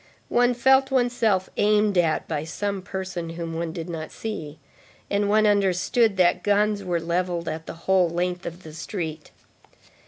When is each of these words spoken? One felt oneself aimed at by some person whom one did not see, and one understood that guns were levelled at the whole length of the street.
One 0.29 0.55
felt 0.55 0.89
oneself 0.89 1.47
aimed 1.57 1.95
at 1.95 2.27
by 2.27 2.43
some 2.43 2.81
person 2.81 3.29
whom 3.29 3.53
one 3.53 3.71
did 3.71 3.87
not 3.87 4.11
see, 4.11 4.57
and 5.11 5.29
one 5.29 5.45
understood 5.45 6.17
that 6.17 6.41
guns 6.41 6.83
were 6.83 6.99
levelled 6.99 7.47
at 7.47 7.67
the 7.67 7.73
whole 7.85 8.09
length 8.09 8.47
of 8.47 8.63
the 8.63 8.73
street. 8.73 9.29